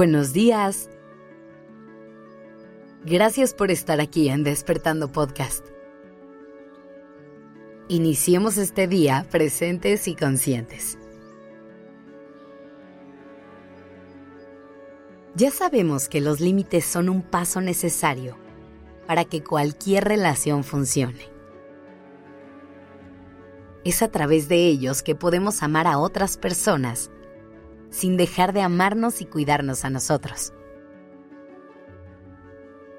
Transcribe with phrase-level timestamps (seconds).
[0.00, 0.88] Buenos días.
[3.04, 5.66] Gracias por estar aquí en Despertando Podcast.
[7.88, 10.96] Iniciemos este día presentes y conscientes.
[15.34, 18.38] Ya sabemos que los límites son un paso necesario
[19.06, 21.28] para que cualquier relación funcione.
[23.84, 27.10] Es a través de ellos que podemos amar a otras personas
[27.90, 30.52] sin dejar de amarnos y cuidarnos a nosotros.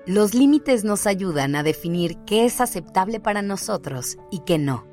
[0.05, 4.85] Los límites nos ayudan a definir qué es aceptable para nosotros y qué no.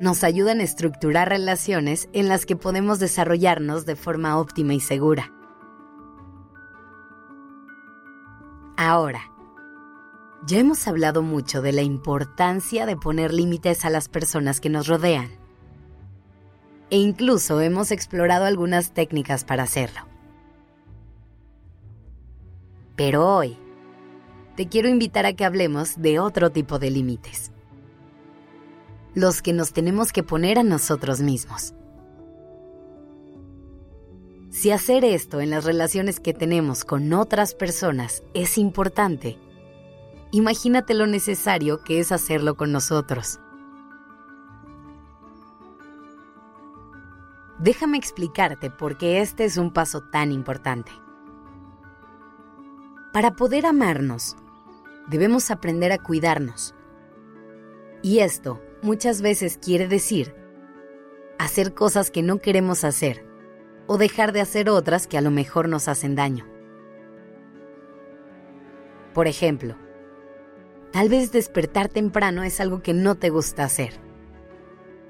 [0.00, 5.32] Nos ayudan a estructurar relaciones en las que podemos desarrollarnos de forma óptima y segura.
[8.76, 9.20] Ahora,
[10.46, 14.88] ya hemos hablado mucho de la importancia de poner límites a las personas que nos
[14.88, 15.41] rodean
[16.92, 20.02] e incluso hemos explorado algunas técnicas para hacerlo.
[22.96, 23.56] Pero hoy
[24.56, 27.50] te quiero invitar a que hablemos de otro tipo de límites.
[29.14, 31.72] Los que nos tenemos que poner a nosotros mismos.
[34.50, 39.38] Si hacer esto en las relaciones que tenemos con otras personas es importante,
[40.30, 43.38] imagínate lo necesario que es hacerlo con nosotros.
[47.62, 50.90] Déjame explicarte por qué este es un paso tan importante.
[53.12, 54.36] Para poder amarnos,
[55.06, 56.74] debemos aprender a cuidarnos.
[58.02, 60.34] Y esto muchas veces quiere decir
[61.38, 63.24] hacer cosas que no queremos hacer
[63.86, 66.48] o dejar de hacer otras que a lo mejor nos hacen daño.
[69.14, 69.76] Por ejemplo,
[70.90, 74.00] tal vez despertar temprano es algo que no te gusta hacer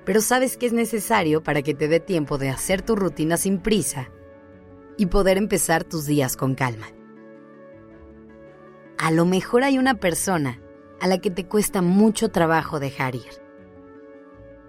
[0.05, 3.59] pero sabes que es necesario para que te dé tiempo de hacer tu rutina sin
[3.59, 4.11] prisa
[4.97, 6.87] y poder empezar tus días con calma.
[8.99, 10.61] A lo mejor hay una persona
[11.01, 13.43] a la que te cuesta mucho trabajo dejar ir,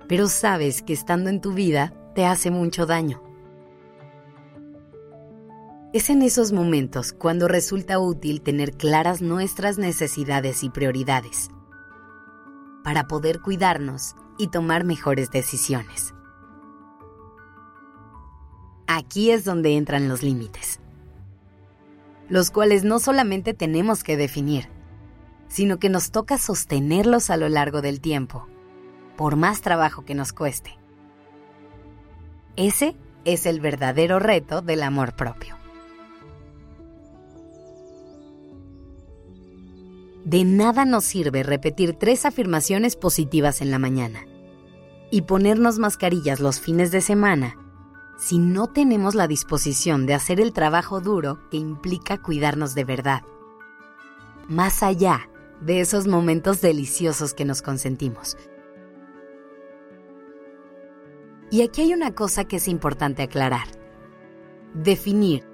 [0.08, 3.22] pero sabes que estando en tu vida te hace mucho daño.
[5.94, 11.52] Es en esos momentos cuando resulta útil tener claras nuestras necesidades y prioridades
[12.84, 16.14] para poder cuidarnos y tomar mejores decisiones.
[18.88, 20.80] Aquí es donde entran los límites,
[22.30, 24.68] los cuales no solamente tenemos que definir,
[25.48, 28.48] sino que nos toca sostenerlos a lo largo del tiempo,
[29.16, 30.78] por más trabajo que nos cueste.
[32.56, 32.96] Ese
[33.26, 35.63] es el verdadero reto del amor propio.
[40.34, 44.26] De nada nos sirve repetir tres afirmaciones positivas en la mañana
[45.12, 47.56] y ponernos mascarillas los fines de semana
[48.18, 53.22] si no tenemos la disposición de hacer el trabajo duro que implica cuidarnos de verdad.
[54.48, 55.30] Más allá
[55.62, 58.36] de esos momentos deliciosos que nos consentimos.
[61.52, 63.68] Y aquí hay una cosa que es importante aclarar.
[64.74, 65.46] Definir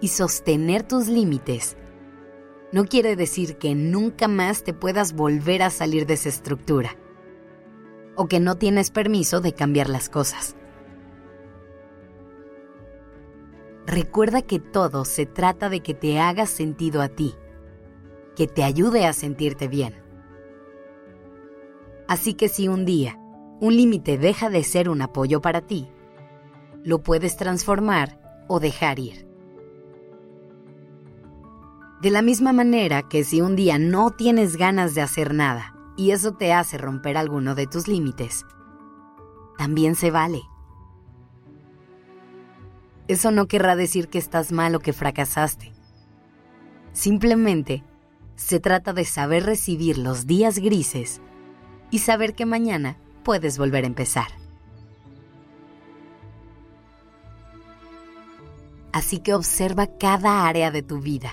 [0.00, 1.76] y sostener tus límites
[2.72, 6.96] no quiere decir que nunca más te puedas volver a salir de esa estructura
[8.16, 10.56] o que no tienes permiso de cambiar las cosas.
[13.86, 17.34] Recuerda que todo se trata de que te hagas sentido a ti,
[18.36, 20.02] que te ayude a sentirte bien.
[22.08, 23.18] Así que si un día
[23.60, 25.88] un límite deja de ser un apoyo para ti,
[26.84, 29.31] lo puedes transformar o dejar ir.
[32.02, 36.10] De la misma manera que si un día no tienes ganas de hacer nada y
[36.10, 38.44] eso te hace romper alguno de tus límites,
[39.56, 40.42] también se vale.
[43.06, 45.72] Eso no querrá decir que estás mal o que fracasaste.
[46.92, 47.84] Simplemente
[48.34, 51.20] se trata de saber recibir los días grises
[51.92, 54.26] y saber que mañana puedes volver a empezar.
[58.92, 61.30] Así que observa cada área de tu vida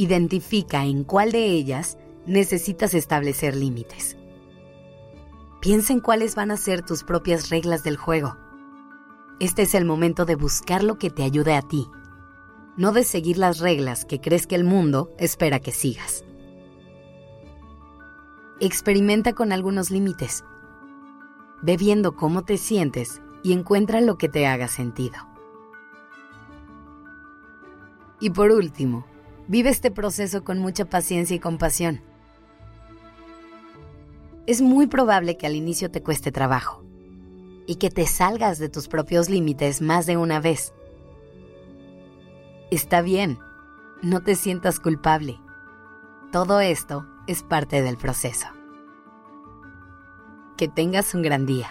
[0.00, 4.16] Identifica en cuál de ellas necesitas establecer límites.
[5.60, 8.36] Piensa en cuáles van a ser tus propias reglas del juego.
[9.40, 11.88] Este es el momento de buscar lo que te ayude a ti,
[12.76, 16.24] no de seguir las reglas que crees que el mundo espera que sigas.
[18.60, 20.44] Experimenta con algunos límites.
[21.60, 25.16] Ve viendo cómo te sientes y encuentra lo que te haga sentido.
[28.20, 29.04] Y por último,
[29.48, 32.02] Vive este proceso con mucha paciencia y compasión.
[34.46, 36.84] Es muy probable que al inicio te cueste trabajo
[37.66, 40.74] y que te salgas de tus propios límites más de una vez.
[42.70, 43.38] Está bien,
[44.02, 45.40] no te sientas culpable.
[46.30, 48.48] Todo esto es parte del proceso.
[50.58, 51.70] Que tengas un gran día.